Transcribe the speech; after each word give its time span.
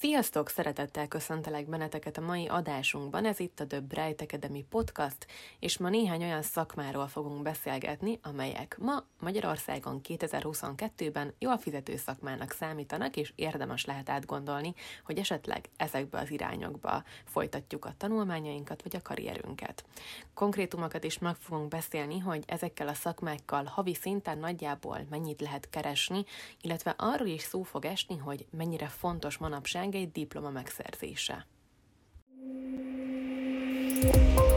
Sziasztok! 0.00 0.48
Szeretettel 0.48 1.08
köszöntelek 1.08 1.68
benneteket 1.68 2.16
a 2.16 2.20
mai 2.20 2.46
adásunkban, 2.46 3.24
ez 3.24 3.40
itt 3.40 3.60
a 3.60 3.66
The 3.66 3.80
Bright 3.80 4.20
Academy 4.20 4.64
Podcast, 4.68 5.26
és 5.58 5.78
ma 5.78 5.88
néhány 5.88 6.22
olyan 6.22 6.42
szakmáról 6.42 7.06
fogunk 7.06 7.42
beszélgetni, 7.42 8.18
amelyek 8.22 8.76
ma 8.78 9.04
Magyarországon 9.18 10.00
2022-ben 10.08 11.34
jól 11.38 11.58
fizető 11.58 11.96
szakmának 11.96 12.52
számítanak, 12.52 13.16
és 13.16 13.32
érdemes 13.34 13.84
lehet 13.84 14.08
átgondolni, 14.08 14.74
hogy 15.04 15.18
esetleg 15.18 15.68
ezekbe 15.76 16.18
az 16.18 16.30
irányokba 16.30 17.02
folytatjuk 17.24 17.84
a 17.84 17.94
tanulmányainkat, 17.96 18.82
vagy 18.82 18.96
a 18.96 19.02
karrierünket. 19.02 19.84
Konkrétumokat 20.34 21.04
is 21.04 21.18
meg 21.18 21.34
fogunk 21.36 21.68
beszélni, 21.68 22.18
hogy 22.18 22.44
ezekkel 22.46 22.88
a 22.88 22.94
szakmákkal 22.94 23.64
havi 23.64 23.94
szinten 23.94 24.38
nagyjából 24.38 25.06
mennyit 25.10 25.40
lehet 25.40 25.70
keresni, 25.70 26.24
illetve 26.60 26.94
arról 26.98 27.28
is 27.28 27.42
szó 27.42 27.62
fog 27.62 27.84
esni, 27.84 28.16
hogy 28.16 28.46
mennyire 28.50 28.86
fontos 28.86 29.38
manapság 29.38 29.88
egy 29.94 30.12
diploma 30.12 30.50
megszerzése. 30.50 31.46
Ma 34.34 34.49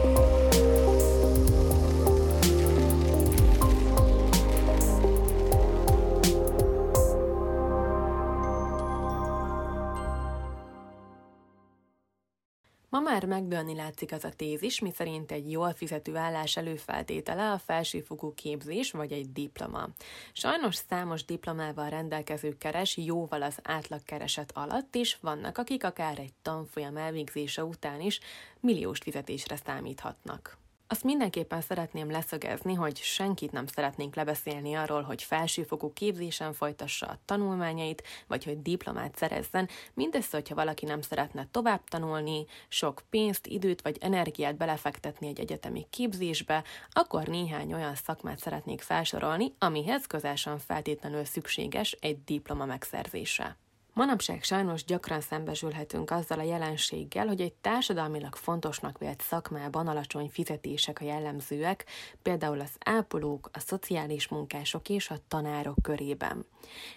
már 13.13 13.25
megdőlni 13.25 13.75
látszik 13.75 14.11
az 14.11 14.23
a 14.23 14.29
tézis, 14.29 14.79
miszerint 14.79 15.31
egy 15.31 15.51
jól 15.51 15.73
fizető 15.73 16.15
állás 16.15 16.57
előfeltétele 16.57 17.51
a 17.51 17.57
felsőfokú 17.57 18.33
képzés 18.33 18.91
vagy 18.91 19.11
egy 19.11 19.31
diploma. 19.31 19.89
Sajnos 20.31 20.75
számos 20.75 21.25
diplomával 21.25 21.89
rendelkező 21.89 22.57
keres 22.57 22.97
jóval 22.97 23.41
az 23.41 23.57
átlagkereset 23.63 24.51
alatt 24.53 24.95
is, 24.95 25.17
vannak 25.21 25.57
akik 25.57 25.83
akár 25.83 26.19
egy 26.19 26.33
tanfolyam 26.41 26.97
elvégzése 26.97 27.63
után 27.63 28.01
is 28.01 28.19
milliós 28.59 28.97
fizetésre 28.97 29.55
számíthatnak. 29.65 30.62
Azt 30.93 31.03
mindenképpen 31.03 31.61
szeretném 31.61 32.11
leszögezni, 32.11 32.73
hogy 32.73 32.97
senkit 32.97 33.51
nem 33.51 33.67
szeretnénk 33.67 34.15
lebeszélni 34.15 34.73
arról, 34.73 35.01
hogy 35.01 35.23
felsőfokú 35.23 35.93
képzésen 35.93 36.53
folytassa 36.53 37.05
a 37.05 37.19
tanulmányait, 37.25 38.03
vagy 38.27 38.43
hogy 38.43 38.61
diplomát 38.61 39.15
szerezzen, 39.15 39.69
mindössze, 39.93 40.37
hogyha 40.37 40.55
valaki 40.55 40.85
nem 40.85 41.01
szeretne 41.01 41.47
tovább 41.51 41.83
tanulni, 41.83 42.45
sok 42.67 43.01
pénzt, 43.09 43.47
időt 43.47 43.81
vagy 43.81 43.97
energiát 44.01 44.55
belefektetni 44.55 45.27
egy 45.27 45.39
egyetemi 45.39 45.87
képzésbe, 45.89 46.63
akkor 46.91 47.27
néhány 47.27 47.73
olyan 47.73 47.95
szakmát 47.95 48.39
szeretnék 48.39 48.81
felsorolni, 48.81 49.53
amihez 49.59 50.05
közelsen 50.05 50.59
feltétlenül 50.59 51.25
szükséges 51.25 51.91
egy 51.91 52.23
diploma 52.23 52.65
megszerzése. 52.65 53.57
Manapság 53.95 54.43
sajnos 54.43 54.83
gyakran 54.83 55.21
szembesülhetünk 55.21 56.11
azzal 56.11 56.39
a 56.39 56.43
jelenséggel, 56.43 57.27
hogy 57.27 57.41
egy 57.41 57.53
társadalmilag 57.53 58.35
fontosnak 58.35 58.97
vélt 58.97 59.21
szakmában 59.21 59.87
alacsony 59.87 60.29
fizetések 60.29 61.01
a 61.01 61.05
jellemzőek, 61.05 61.85
például 62.21 62.59
az 62.59 62.71
ápolók, 62.85 63.49
a 63.53 63.59
szociális 63.59 64.27
munkások 64.27 64.89
és 64.89 65.09
a 65.09 65.17
tanárok 65.27 65.75
körében. 65.81 66.45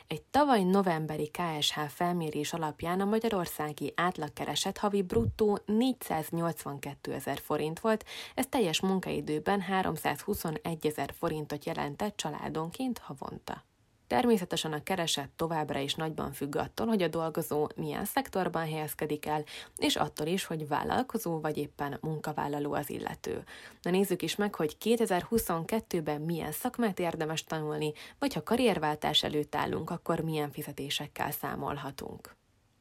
Egy 0.06 0.22
tavaly 0.22 0.62
novemberi 0.62 1.30
KSH 1.30 1.80
felmérés 1.88 2.52
alapján 2.52 3.00
a 3.00 3.04
magyarországi 3.04 3.92
átlagkereset 3.96 4.78
havi 4.78 5.02
bruttó 5.02 5.58
482 5.66 7.12
ezer 7.12 7.38
forint 7.38 7.80
volt, 7.80 8.04
ez 8.34 8.46
teljes 8.46 8.80
munkaidőben 8.80 9.60
321 9.60 10.86
ezer 10.86 11.14
forintot 11.18 11.64
jelentett 11.64 12.16
családonként 12.16 12.98
havonta. 12.98 13.64
Természetesen 14.06 14.72
a 14.72 14.82
kereset 14.82 15.28
továbbra 15.36 15.78
is 15.78 15.94
nagyban 15.94 16.32
függ 16.32 16.56
attól, 16.56 16.86
hogy 16.86 17.02
a 17.02 17.08
dolgozó 17.08 17.68
milyen 17.76 18.04
szektorban 18.04 18.62
helyezkedik 18.62 19.26
el, 19.26 19.44
és 19.76 19.96
attól 19.96 20.26
is, 20.26 20.44
hogy 20.44 20.68
vállalkozó 20.68 21.40
vagy 21.40 21.56
éppen 21.56 21.98
munkavállaló 22.00 22.72
az 22.72 22.90
illető. 22.90 23.44
Na 23.82 23.90
nézzük 23.90 24.22
is 24.22 24.36
meg, 24.36 24.54
hogy 24.54 24.76
2022-ben 24.84 26.20
milyen 26.20 26.52
szakmát 26.52 26.98
érdemes 26.98 27.44
tanulni, 27.44 27.92
vagy 28.18 28.34
ha 28.34 28.42
karrierváltás 28.42 29.22
előtt 29.22 29.54
állunk, 29.54 29.90
akkor 29.90 30.20
milyen 30.20 30.50
fizetésekkel 30.50 31.30
számolhatunk. 31.30 32.36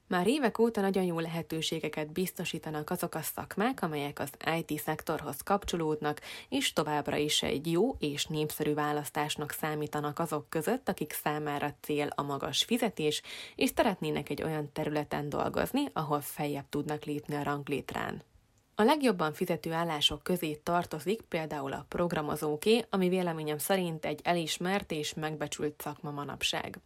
Már 0.08 0.28
évek 0.28 0.60
óta 0.60 0.82
nagyon 0.82 1.04
jó 1.04 1.20
lehetőségeket 1.20 2.12
biztosítanak 2.12 2.90
azok 2.90 3.16
a 3.16 3.22
szakmák, 3.22 3.82
amelyek 3.82 4.20
az 4.20 4.30
IT 4.58 4.80
szektorhoz 4.80 5.42
kapcsolódnak, 5.44 6.22
és 6.50 6.74
továbbra 6.74 7.16
is 7.18 7.44
egy 7.44 7.72
jó 7.72 7.96
és 8.00 8.26
népszerű 8.26 8.74
választásnak 8.74 9.52
számítanak 9.52 10.20
azok 10.20 10.50
között, 10.50 10.90
akik 10.90 11.14
számára 11.14 11.76
cél 11.82 12.10
a 12.16 12.22
magas 12.22 12.64
fizetés, 12.64 13.22
és 13.56 13.72
szeretnének 13.76 14.30
egy 14.30 14.44
olyan 14.44 14.72
területen 14.72 15.30
dolgozni, 15.30 15.90
ahol 15.94 16.22
feljebb 16.22 16.70
tudnak 16.70 17.04
lépni 17.04 17.36
a 17.36 17.44
ranglétrán. 17.44 18.24
A 18.76 18.84
legjobban 18.84 19.34
fizető 19.34 19.72
állások 19.72 20.24
közé 20.24 20.54
tartozik 20.54 21.22
például 21.22 21.74
a 21.74 21.86
programozóké, 21.90 22.86
ami 22.90 23.10
véleményem 23.10 23.58
szerint 23.58 24.06
egy 24.06 24.20
elismert 24.24 24.92
és 24.92 25.14
megbecsült 25.14 25.82
szakma 25.82 26.12
manapság. 26.12 26.80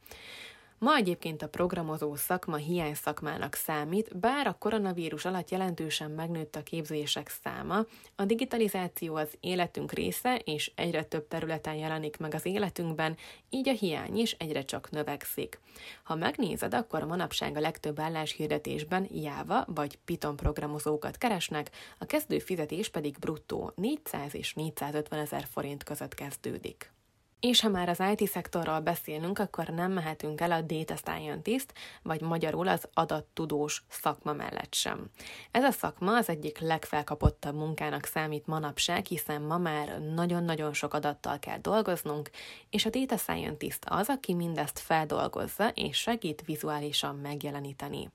Ma 0.80 0.96
egyébként 0.96 1.42
a 1.42 1.50
programozó 1.50 2.16
szakma 2.16 2.56
hiány 2.56 2.94
szakmának 2.94 3.54
számít, 3.54 4.18
bár 4.18 4.48
a 4.48 4.56
koronavírus 4.60 5.26
alatt 5.26 5.50
jelentősen 5.50 6.12
megnőtt 6.12 6.56
a 6.56 6.64
képzések 6.64 7.30
száma, 7.44 7.86
a 8.16 8.26
digitalizáció 8.26 9.16
az 9.16 9.38
életünk 9.40 9.92
része, 9.92 10.36
és 10.38 10.72
egyre 10.76 11.04
több 11.04 11.28
területen 11.28 11.76
jelenik 11.76 12.18
meg 12.18 12.34
az 12.34 12.46
életünkben, 12.46 13.18
így 13.50 13.70
a 13.70 13.74
hiány 13.74 14.18
is 14.18 14.32
egyre 14.32 14.66
csak 14.66 14.90
növekszik. 14.90 15.60
Ha 16.04 16.16
megnézed, 16.16 16.74
akkor 16.74 17.04
manapság 17.04 17.58
a 17.58 17.60
legtöbb 17.60 18.00
álláshirdetésben 18.00 19.08
Java 19.12 19.66
vagy 19.68 19.98
Python 20.06 20.36
programozókat 20.36 21.18
keresnek, 21.18 21.72
a 21.98 22.06
kezdő 22.06 22.40
fizetés 22.40 22.90
pedig 22.90 23.18
bruttó 23.20 23.72
400 23.76 24.36
és 24.36 24.54
450 24.54 25.20
ezer 25.20 25.46
forint 25.52 25.84
között 25.84 26.14
kezdődik. 26.14 26.92
És 27.40 27.62
ha 27.62 27.70
már 27.70 27.90
az 27.90 28.04
IT-szektorral 28.16 28.80
beszélünk, 28.80 29.40
akkor 29.40 29.68
nem 29.68 29.92
mehetünk 29.92 30.42
el 30.42 30.52
a 30.52 30.62
data 30.62 30.96
scientist, 30.96 31.74
vagy 32.04 32.22
magyarul 32.22 32.68
az 32.68 32.88
adattudós 32.94 33.84
szakma 33.90 34.34
mellett 34.34 34.74
sem. 34.74 35.10
Ez 35.52 35.64
a 35.64 35.72
szakma 35.72 36.16
az 36.16 36.30
egyik 36.30 36.60
legfelkapottabb 36.60 37.56
munkának 37.56 38.06
számít 38.06 38.48
manapság, 38.48 39.06
hiszen 39.06 39.42
ma 39.42 39.58
már 39.58 40.00
nagyon-nagyon 40.00 40.74
sok 40.74 40.94
adattal 40.94 41.40
kell 41.40 41.58
dolgoznunk, 41.58 42.30
és 42.70 42.86
a 42.86 42.90
data 42.90 43.18
scientist 43.18 43.86
az, 43.86 44.10
aki 44.10 44.34
mindezt 44.34 44.80
feldolgozza 44.80 45.70
és 45.70 45.98
segít 45.98 46.44
vizuálisan 46.46 47.16
megjeleníteni. 47.16 48.10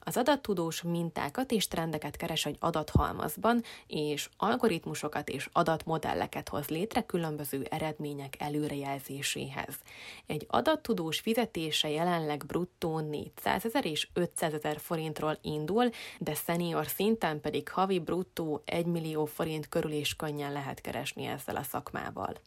Az 0.00 0.16
adattudós 0.16 0.82
mintákat 0.82 1.50
és 1.50 1.68
trendeket 1.68 2.16
keres 2.16 2.46
egy 2.46 2.56
adathalmazban, 2.60 3.62
és 3.86 4.28
algoritmusokat 4.36 5.28
és 5.28 5.48
adatmodelleket 5.52 6.48
hoz 6.48 6.68
létre 6.68 7.02
különböző 7.02 7.66
eredmények 7.70 8.36
előrejelzéséhez. 8.62 9.78
Egy 10.26 10.46
adattudós 10.48 11.20
fizetése 11.20 11.90
jelenleg 11.90 12.46
bruttó 12.46 12.98
400 12.98 13.64
ezer 13.64 13.84
és 13.86 14.08
500 14.12 14.52
ezer 14.54 14.78
forintról 14.78 15.38
indul, 15.42 15.90
de 16.18 16.34
senior 16.34 16.86
szinten 16.86 17.40
pedig 17.40 17.68
havi 17.68 17.98
bruttó 17.98 18.62
1 18.64 18.86
millió 18.86 19.24
forint 19.24 19.68
körül 19.68 19.92
is 19.92 20.16
könnyen 20.16 20.52
lehet 20.52 20.80
keresni 20.80 21.24
ezzel 21.24 21.56
a 21.56 21.62
szakmával. 21.62 22.40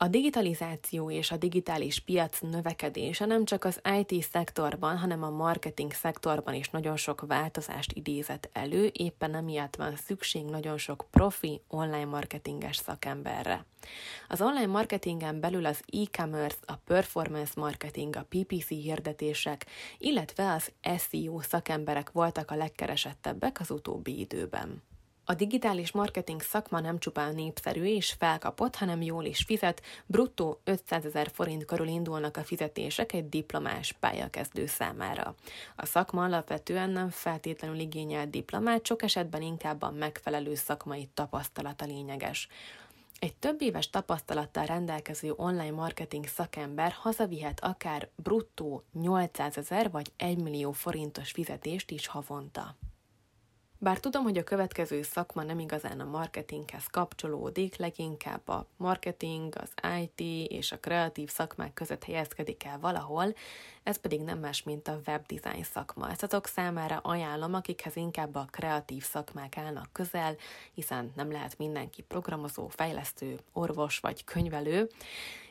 A 0.00 0.08
digitalizáció 0.08 1.10
és 1.10 1.30
a 1.30 1.36
digitális 1.36 2.00
piac 2.00 2.40
növekedése 2.40 3.24
nem 3.24 3.44
csak 3.44 3.64
az 3.64 3.80
IT 3.98 4.22
szektorban, 4.22 4.98
hanem 4.98 5.22
a 5.22 5.30
marketing 5.30 5.92
szektorban 5.92 6.54
is 6.54 6.70
nagyon 6.70 6.96
sok 6.96 7.24
változást 7.26 7.92
idézett 7.92 8.48
elő, 8.52 8.90
éppen 8.92 9.34
emiatt 9.34 9.76
van 9.76 9.96
szükség 9.96 10.44
nagyon 10.44 10.78
sok 10.78 11.06
profi 11.10 11.60
online 11.68 12.04
marketinges 12.04 12.76
szakemberre. 12.76 13.64
Az 14.28 14.40
online 14.40 14.66
marketingen 14.66 15.40
belül 15.40 15.66
az 15.66 15.80
e-commerce, 15.92 16.58
a 16.66 16.74
performance 16.76 17.52
marketing, 17.56 18.16
a 18.16 18.26
PPC 18.28 18.68
hirdetések, 18.68 19.66
illetve 19.98 20.52
az 20.52 20.72
SEO 20.98 21.40
szakemberek 21.40 22.10
voltak 22.10 22.50
a 22.50 22.56
legkeresettebbek 22.56 23.60
az 23.60 23.70
utóbbi 23.70 24.18
időben. 24.18 24.82
A 25.30 25.34
digitális 25.34 25.92
marketing 25.92 26.42
szakma 26.42 26.80
nem 26.80 26.98
csupán 26.98 27.34
népszerű 27.34 27.84
és 27.84 28.14
felkapott, 28.18 28.76
hanem 28.76 29.02
jól 29.02 29.24
is 29.24 29.42
fizet, 29.42 29.82
bruttó 30.06 30.60
500 30.64 31.04
ezer 31.04 31.30
forint 31.32 31.64
körül 31.64 31.86
indulnak 31.86 32.36
a 32.36 32.44
fizetések 32.44 33.12
egy 33.12 33.28
diplomás 33.28 33.92
pályakezdő 33.92 34.66
számára. 34.66 35.34
A 35.76 35.86
szakma 35.86 36.24
alapvetően 36.24 36.90
nem 36.90 37.10
feltétlenül 37.10 37.78
igényel 37.78 38.26
diplomát, 38.26 38.86
sok 38.86 39.02
esetben 39.02 39.42
inkább 39.42 39.82
a 39.82 39.90
megfelelő 39.90 40.54
szakmai 40.54 41.08
tapasztalata 41.14 41.84
lényeges. 41.84 42.48
Egy 43.18 43.34
több 43.34 43.62
éves 43.62 43.90
tapasztalattal 43.90 44.64
rendelkező 44.64 45.32
online 45.36 45.70
marketing 45.70 46.26
szakember 46.26 46.92
hazavihet 46.92 47.60
akár 47.60 48.08
bruttó 48.16 48.84
800 48.92 49.56
ezer 49.56 49.90
vagy 49.90 50.12
1 50.16 50.38
millió 50.38 50.72
forintos 50.72 51.30
fizetést 51.30 51.90
is 51.90 52.06
havonta. 52.06 52.76
Bár 53.80 54.00
tudom, 54.00 54.22
hogy 54.22 54.38
a 54.38 54.44
következő 54.44 55.02
szakma 55.02 55.42
nem 55.42 55.58
igazán 55.58 56.00
a 56.00 56.04
marketinghez 56.04 56.86
kapcsolódik, 56.86 57.76
leginkább 57.76 58.48
a 58.48 58.66
marketing, 58.76 59.54
az 59.56 59.72
IT 60.00 60.50
és 60.50 60.72
a 60.72 60.78
kreatív 60.78 61.28
szakmák 61.28 61.74
között 61.74 62.04
helyezkedik 62.04 62.64
el 62.64 62.78
valahol, 62.78 63.34
ez 63.82 63.96
pedig 63.96 64.20
nem 64.20 64.38
más, 64.38 64.62
mint 64.62 64.88
a 64.88 65.00
webdesign 65.06 65.62
szakma. 65.62 66.10
Ezt 66.10 66.22
azok 66.22 66.46
számára 66.46 66.96
ajánlom, 66.96 67.54
akikhez 67.54 67.96
inkább 67.96 68.34
a 68.34 68.48
kreatív 68.50 69.02
szakmák 69.02 69.56
állnak 69.56 69.88
közel, 69.92 70.36
hiszen 70.74 71.12
nem 71.16 71.32
lehet 71.32 71.58
mindenki 71.58 72.02
programozó, 72.02 72.68
fejlesztő, 72.68 73.38
orvos 73.52 73.98
vagy 73.98 74.24
könyvelő, 74.24 74.90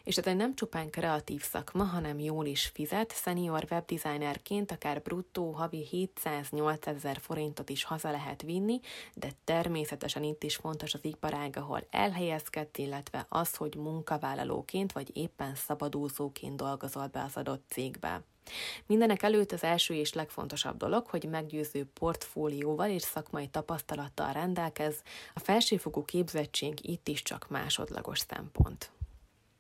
és 0.08 0.18
ez 0.18 0.28
egy 0.28 0.36
nem 0.36 0.56
csupán 0.56 0.90
kreatív 0.90 1.42
szakma, 1.42 1.84
hanem 1.84 2.20
jól 2.20 2.46
is 2.46 2.72
fizet, 2.74 3.14
senior 3.14 3.68
webdesignerként 3.72 4.72
akár 4.72 5.02
bruttó 5.02 5.52
havi 5.52 6.12
700-800 6.24 6.88
ezer 6.88 7.18
forintot 7.22 7.70
is 7.70 7.84
haza 7.84 8.12
lehet 8.12 8.42
vinni, 8.42 8.80
de 9.14 9.28
természetesen 9.44 10.24
itt 10.24 10.44
is 10.44 10.56
fontos 10.56 10.94
az 10.94 11.06
iparág, 11.06 11.58
ahol 11.58 11.88
elhelyezkedt, 11.90 12.78
illetve 12.78 13.26
az, 13.30 13.56
hogy 13.56 13.76
munkavállalóként 13.76 14.92
vagy 14.92 15.18
éppen 15.18 15.56
szabadúszóként 15.56 16.56
dolgozol 16.56 17.08
be 17.08 17.24
az 17.24 17.36
adott 17.36 17.64
cégbe. 17.70 18.22
Mindenek 18.86 19.24
előtt 19.24 19.52
az 19.52 19.64
első 19.64 19.94
és 19.94 20.14
legfontosabb 20.14 20.78
dolog, 20.78 21.08
hogy 21.08 21.28
meggyőző 21.30 21.86
portfólióval 21.94 22.90
és 22.90 23.02
szakmai 23.02 23.48
tapasztalattal 23.48 24.34
rendelkez, 24.34 25.02
a 25.34 25.40
felsőfokú 25.40 26.06
képzettség 26.06 26.90
itt 26.90 27.08
is 27.08 27.22
csak 27.22 27.50
másodlagos 27.50 28.20
szempont. 28.20 28.97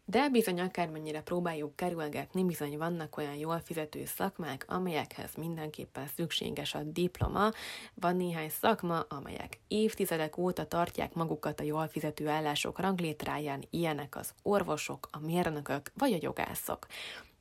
De 0.09 0.29
bizony 0.29 0.59
akármennyire 0.59 1.21
próbáljuk 1.21 1.75
kerülgetni, 1.75 2.43
bizony 2.43 2.77
vannak 2.77 3.17
olyan 3.17 3.35
jól 3.35 3.59
fizető 3.59 4.05
szakmák, 4.05 4.65
amelyekhez 4.67 5.35
mindenképpen 5.35 6.07
szükséges 6.15 6.73
a 6.73 6.83
diploma. 6.83 7.51
Van 7.93 8.15
néhány 8.15 8.49
szakma, 8.49 8.99
amelyek 8.99 9.59
évtizedek 9.67 10.37
óta 10.37 10.67
tartják 10.67 11.13
magukat 11.13 11.59
a 11.59 11.63
jól 11.63 11.87
fizető 11.87 12.27
állások 12.27 12.79
ranglétráján, 12.79 13.63
ilyenek 13.69 14.15
az 14.15 14.33
orvosok, 14.43 15.07
a 15.11 15.19
mérnökök 15.19 15.91
vagy 15.93 16.13
a 16.13 16.17
jogászok. 16.21 16.87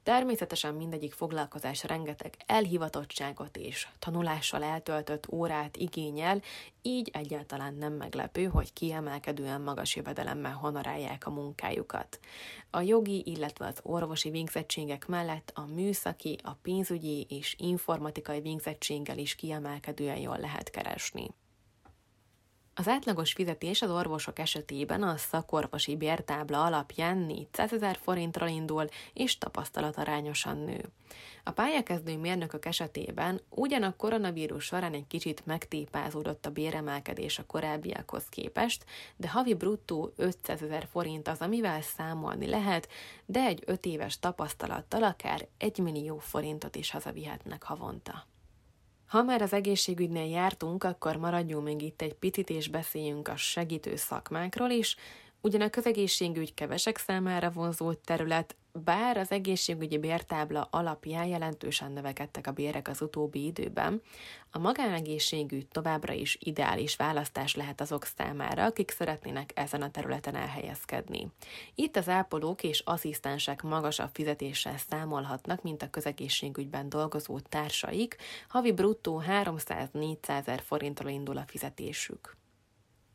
Természetesen 0.06 0.74
mindegyik 0.74 1.12
foglalkozás 1.12 1.84
rengeteg 1.84 2.36
elhivatottságot 2.46 3.56
és 3.56 3.88
tanulással 3.98 4.62
eltöltött 4.62 5.32
órát 5.32 5.76
igényel, 5.76 6.42
így 6.82 7.10
egyáltalán 7.12 7.74
nem 7.74 7.92
meglepő, 7.92 8.44
hogy 8.44 8.72
kiemelkedően 8.72 9.60
magas 9.60 9.96
jövedelemmel 9.96 10.52
honorálják 10.52 11.26
a 11.26 11.30
munkájukat. 11.30 12.20
A 12.70 12.80
jogi, 12.80 13.22
illetve 13.24 13.66
az 13.66 13.78
orvosi 13.82 14.30
végzettségek 14.30 15.06
mellett 15.06 15.52
a 15.54 15.66
műszaki, 15.74 16.38
a 16.42 16.52
pénzügyi 16.62 17.26
és 17.28 17.54
informatikai 17.58 18.40
végzettséggel 18.40 19.18
is 19.18 19.34
kiemelkedően 19.34 20.18
jól 20.18 20.38
lehet 20.38 20.70
keresni. 20.70 21.30
Az 22.78 22.88
átlagos 22.88 23.32
fizetés 23.32 23.82
az 23.82 23.90
orvosok 23.90 24.38
esetében 24.38 25.02
a 25.02 25.16
szakorvosi 25.16 25.96
bértábla 25.96 26.64
alapján 26.64 27.18
400 27.18 27.72
ezer 27.72 27.98
forintról 28.02 28.48
indul, 28.48 28.88
és 29.12 29.38
tapasztalatarányosan 29.38 30.56
nő. 30.58 30.84
A 31.44 31.50
pályakezdő 31.50 32.16
mérnökök 32.16 32.64
esetében 32.64 33.40
ugyan 33.48 33.82
a 33.82 33.96
koronavírus 33.96 34.64
során 34.64 34.92
egy 34.92 35.06
kicsit 35.06 35.46
megtépázódott 35.46 36.46
a 36.46 36.50
béremelkedés 36.50 37.38
a 37.38 37.46
korábbiakhoz 37.46 38.24
képest, 38.28 38.84
de 39.16 39.28
havi 39.28 39.54
bruttó 39.54 40.12
500 40.16 40.62
ezer 40.62 40.88
forint 40.90 41.28
az, 41.28 41.40
amivel 41.40 41.82
számolni 41.82 42.46
lehet, 42.46 42.88
de 43.26 43.40
egy 43.40 43.62
5 43.66 43.86
éves 43.86 44.18
tapasztalattal 44.18 45.02
akár 45.02 45.46
1 45.58 45.78
millió 45.78 46.18
forintot 46.18 46.76
is 46.76 46.90
hazavihetnek 46.90 47.62
havonta. 47.62 48.26
Ha 49.06 49.22
már 49.22 49.42
az 49.42 49.52
egészségügynél 49.52 50.28
jártunk, 50.28 50.84
akkor 50.84 51.16
maradjunk 51.16 51.64
még 51.64 51.82
itt 51.82 52.02
egy 52.02 52.14
picit, 52.14 52.50
és 52.50 52.68
beszéljünk 52.68 53.28
a 53.28 53.36
segítő 53.36 53.96
szakmákról 53.96 54.70
is. 54.70 54.96
Ugyan 55.40 55.60
a 55.60 55.70
közegészségügy 55.70 56.54
kevesek 56.54 56.98
számára 56.98 57.50
vonzó 57.50 57.92
terület, 57.92 58.56
bár 58.84 59.16
az 59.16 59.30
egészségügyi 59.30 59.98
bértábla 59.98 60.68
alapján 60.70 61.26
jelentősen 61.26 61.92
növekedtek 61.92 62.46
a 62.46 62.52
bérek 62.52 62.88
az 62.88 63.00
utóbbi 63.00 63.44
időben, 63.44 64.02
a 64.50 64.58
magánegészségügy 64.58 65.66
továbbra 65.66 66.12
is 66.12 66.38
ideális 66.40 66.96
választás 66.96 67.54
lehet 67.54 67.80
azok 67.80 68.04
számára, 68.04 68.64
akik 68.64 68.90
szeretnének 68.90 69.52
ezen 69.54 69.82
a 69.82 69.90
területen 69.90 70.34
elhelyezkedni. 70.34 71.28
Itt 71.74 71.96
az 71.96 72.08
ápolók 72.08 72.62
és 72.62 72.80
asszisztensek 72.80 73.62
magasabb 73.62 74.10
fizetéssel 74.12 74.78
számolhatnak, 74.78 75.62
mint 75.62 75.82
a 75.82 75.90
közegészségügyben 75.90 76.88
dolgozó 76.88 77.40
társaik, 77.40 78.16
havi 78.48 78.72
bruttó 78.72 79.22
300-400 79.28 80.46
ezer 80.46 80.60
forintról 80.60 81.10
indul 81.10 81.36
a 81.36 81.44
fizetésük. 81.46 82.36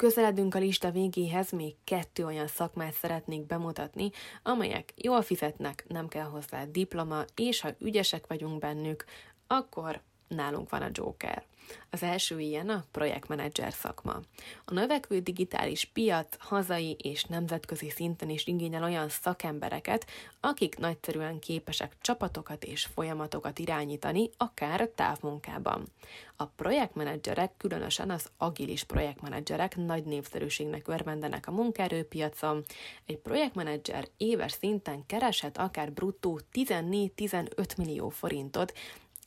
Közeledünk 0.02 0.56
a 0.56 0.60
lista 0.60 0.92
végéhez, 0.92 1.52
még 1.52 1.76
kettő 1.84 2.26
olyan 2.26 2.48
szakmát 2.48 2.94
szeretnék 2.94 3.46
bemutatni, 3.46 4.10
amelyek 4.44 4.94
jól 4.96 5.22
fizetnek, 5.22 5.86
nem 5.88 6.08
kell 6.08 6.26
hozzá 6.26 6.66
diploma, 6.66 7.24
és 7.36 7.62
ha 7.62 7.70
ügyesek 7.80 8.28
vagyunk 8.28 8.60
bennük, 8.60 9.06
akkor 9.48 10.02
nálunk 10.36 10.70
van 10.70 10.82
a 10.82 10.90
Joker. 10.92 11.44
Az 11.90 12.04
első 12.04 12.40
ilyen 12.40 12.70
a 12.70 12.84
projektmenedzser 12.92 13.74
szakma. 13.74 14.20
A 14.66 14.74
növekvő 14.74 15.20
digitális 15.20 15.86
piac 15.86 16.36
hazai 16.40 16.96
és 17.02 17.24
nemzetközi 17.24 17.90
szinten 17.90 18.30
is 18.30 18.48
igényel 18.48 18.84
olyan 18.84 19.10
szakembereket, 19.10 20.08
akik 20.40 20.78
nagyszerűen 20.78 21.40
képesek 21.40 21.96
csapatokat 22.02 22.64
és 22.64 22.86
folyamatokat 22.94 23.60
irányítani, 23.60 24.30
akár 24.38 24.90
távmunkában. 24.96 25.88
A 26.36 26.46
projektmenedzserek, 26.46 27.58
különösen 27.58 28.10
az 28.10 28.30
agilis 28.38 28.84
projektmenedzserek 28.84 29.76
nagy 29.76 30.04
népszerűségnek 30.04 30.88
örvendenek 30.88 31.48
a 31.48 31.52
munkaerőpiacon. 31.52 32.64
Egy 33.06 33.18
projektmenedzser 33.18 34.08
éves 34.18 34.52
szinten 34.52 35.06
kereshet 35.06 35.58
akár 35.58 35.92
bruttó 35.92 36.40
14-15 36.54 37.78
millió 37.78 38.10
forintot, 38.10 38.74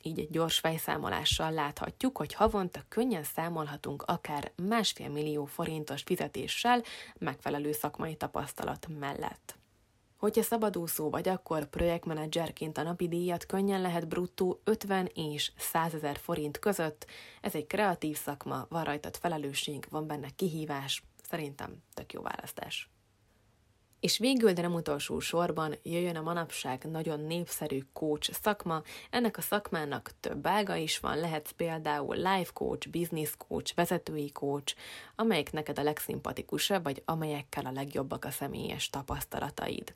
így 0.07 0.19
egy 0.19 0.31
gyors 0.31 0.59
fejszámolással 0.59 1.53
láthatjuk, 1.53 2.17
hogy 2.17 2.35
havonta 2.35 2.85
könnyen 2.89 3.25
számolhatunk 3.25 4.03
akár 4.03 4.53
másfél 4.63 5.09
millió 5.09 5.45
forintos 5.45 6.03
fizetéssel 6.03 6.83
megfelelő 7.19 7.73
szakmai 7.73 8.15
tapasztalat 8.15 8.87
mellett. 8.99 9.57
Hogyha 10.17 10.43
szabadúszó 10.43 11.11
vagy, 11.11 11.29
akkor 11.29 11.67
projektmenedzserként 11.67 12.79
a 12.79 12.83
napi 12.83 13.09
díjat 13.09 13.47
könnyen 13.47 13.81
lehet 13.81 14.09
bruttó 14.09 14.61
50 14.65 15.11
és 15.15 15.53
100 15.57 15.95
ezer 15.95 16.17
forint 16.17 16.59
között. 16.59 17.07
Ez 17.41 17.55
egy 17.55 17.67
kreatív 17.67 18.17
szakma, 18.17 18.67
van 18.69 18.85
rajtad 18.85 19.17
felelősség, 19.17 19.87
van 19.91 20.07
benne 20.07 20.29
kihívás, 20.37 21.03
szerintem 21.23 21.83
tök 21.95 22.13
jó 22.13 22.23
választás. 22.23 22.94
És 24.05 24.19
végül, 24.19 24.53
de 24.53 24.63
nem 24.63 24.75
utolsó 24.75 25.21
sorban 25.21 25.75
jöjjön 25.83 26.17
a 26.17 26.23
manapság 26.23 26.85
nagyon 26.91 27.21
népszerű 27.21 27.79
coach 27.93 28.33
szakma. 28.33 28.83
Ennek 29.11 29.37
a 29.37 29.41
szakmának 29.41 30.11
több 30.21 30.47
ága 30.47 30.75
is 30.75 30.99
van, 30.99 31.19
lehet 31.19 31.53
például 31.53 32.17
life 32.17 32.51
coach, 32.53 32.91
business 32.91 33.31
coach, 33.49 33.75
vezetői 33.75 34.33
coach, 34.33 34.75
amelyik 35.17 35.53
neked 35.53 35.79
a 35.79 35.83
legszimpatikusabb, 35.83 36.83
vagy 36.83 37.03
amelyekkel 37.05 37.67
a 37.67 37.73
legjobbak 37.73 38.25
a 38.25 38.31
személyes 38.31 38.91
tapasztalataid. 38.91 39.95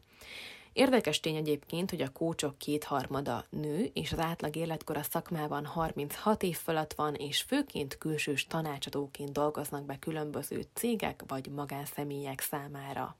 Érdekes 0.72 1.20
tény 1.20 1.36
egyébként, 1.36 1.90
hogy 1.90 2.02
a 2.02 2.12
kócsok 2.12 2.58
kétharmada 2.58 3.44
nő, 3.50 3.90
és 3.92 4.12
az 4.12 4.18
átlag 4.18 4.56
életkor 4.56 4.96
a 4.96 5.02
szakmában 5.02 5.64
36 5.64 6.42
év 6.42 6.56
fölött 6.56 6.92
van, 6.92 7.14
és 7.14 7.42
főként 7.42 7.98
külsős 7.98 8.46
tanácsadóként 8.46 9.32
dolgoznak 9.32 9.84
be 9.84 9.98
különböző 9.98 10.64
cégek 10.74 11.22
vagy 11.26 11.50
magánszemélyek 11.50 12.40
számára. 12.40 13.16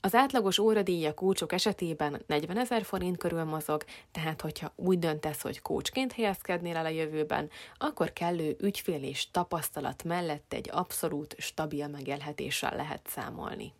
Az 0.00 0.14
átlagos 0.14 0.58
óradíja 0.58 1.14
kócsok 1.14 1.52
esetében 1.52 2.22
40 2.26 2.58
ezer 2.58 2.84
forint 2.84 3.16
körül 3.16 3.44
mozog, 3.44 3.84
tehát 4.12 4.40
hogyha 4.40 4.72
úgy 4.76 4.98
döntesz, 4.98 5.40
hogy 5.40 5.60
kócsként 5.60 6.12
helyezkednél 6.12 6.76
el 6.76 6.84
a 6.84 6.88
jövőben, 6.88 7.50
akkor 7.78 8.12
kellő 8.12 8.56
ügyfél 8.60 9.02
és 9.02 9.30
tapasztalat 9.30 10.04
mellett 10.04 10.52
egy 10.52 10.68
abszolút 10.72 11.34
stabil 11.38 11.88
megélhetéssel 11.88 12.76
lehet 12.76 13.06
számolni. 13.08 13.72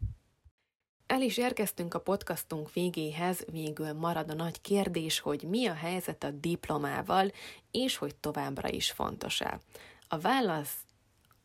El 1.07 1.23
is 1.23 1.37
érkeztünk 1.37 1.95
a 1.95 2.01
podcastunk 2.01 2.73
végéhez, 2.73 3.45
végül 3.53 3.93
marad 3.93 4.31
a 4.31 4.35
nagy 4.35 4.61
kérdés, 4.61 5.19
hogy 5.19 5.43
mi 5.43 5.67
a 5.67 5.75
helyzet 5.75 6.25
a 6.25 6.31
diplomával, 6.31 7.33
és 7.71 7.97
hogy 7.97 8.15
továbbra 8.15 8.69
is 8.69 8.91
fontos-e. 8.91 9.61
A 10.09 10.19
válasz 10.19 10.86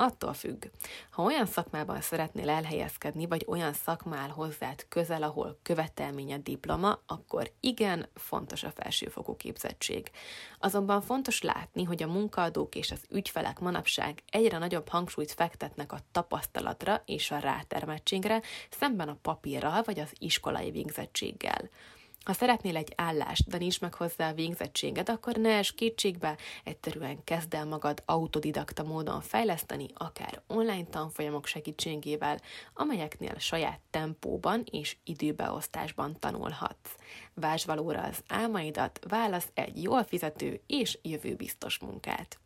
Attól 0.01 0.33
függ. 0.33 0.65
Ha 1.09 1.23
olyan 1.23 1.45
szakmában 1.45 2.01
szeretnél 2.01 2.49
elhelyezkedni, 2.49 3.27
vagy 3.27 3.45
olyan 3.47 3.73
szakmál 3.73 4.29
hozzád 4.29 4.85
közel, 4.87 5.23
ahol 5.23 5.59
követelménye 5.61 6.37
diploma, 6.37 7.01
akkor 7.05 7.51
igen, 7.59 8.09
fontos 8.13 8.63
a 8.63 8.71
felsőfokú 8.71 9.35
képzettség. 9.35 10.11
Azonban 10.59 11.01
fontos 11.01 11.41
látni, 11.41 11.83
hogy 11.83 12.03
a 12.03 12.07
munkaadók 12.07 12.75
és 12.75 12.91
az 12.91 13.03
ügyfelek 13.09 13.59
manapság 13.59 14.23
egyre 14.29 14.57
nagyobb 14.57 14.87
hangsúlyt 14.87 15.31
fektetnek 15.31 15.91
a 15.91 15.99
tapasztalatra 16.11 17.01
és 17.05 17.31
a 17.31 17.37
rátermettségre, 17.37 18.41
szemben 18.69 19.09
a 19.09 19.17
papírral 19.21 19.81
vagy 19.81 19.99
az 19.99 20.13
iskolai 20.19 20.71
végzettséggel. 20.71 21.69
Ha 22.23 22.33
szeretnél 22.33 22.75
egy 22.77 22.93
állást, 22.95 23.49
de 23.49 23.57
nincs 23.57 23.81
meg 23.81 23.93
hozzá 23.93 24.29
a 24.29 24.33
végzettséged, 24.33 25.09
akkor 25.09 25.35
ne 25.35 25.57
es 25.57 25.71
kétségbe, 25.71 26.37
egyszerűen 26.63 27.23
kezd 27.23 27.53
el 27.53 27.65
magad 27.65 28.03
autodidakta 28.05 28.83
módon 28.83 29.21
fejleszteni, 29.21 29.85
akár 29.93 30.41
online 30.47 30.85
tanfolyamok 30.85 31.45
segítségével, 31.45 32.41
amelyeknél 32.73 33.37
saját 33.37 33.79
tempóban 33.89 34.63
és 34.71 34.97
időbeosztásban 35.03 36.19
tanulhatsz. 36.19 36.95
Vásd 37.33 37.65
valóra 37.65 38.01
az 38.01 38.23
álmaidat, 38.27 38.99
válasz 39.07 39.49
egy 39.53 39.83
jól 39.83 40.03
fizető 40.03 40.61
és 40.67 40.99
jövőbiztos 41.01 41.79
munkát. 41.79 42.39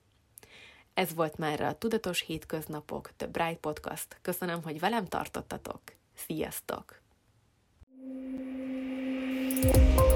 Ez 0.93 1.13
volt 1.13 1.37
már 1.37 1.61
a 1.61 1.77
Tudatos 1.77 2.21
Hétköznapok, 2.21 3.11
The 3.17 3.27
Bright 3.27 3.59
Podcast. 3.59 4.17
Köszönöm, 4.21 4.63
hogy 4.63 4.79
velem 4.79 5.05
tartottatok. 5.05 5.81
Sziasztok! 6.13 7.04
you. 9.65 10.14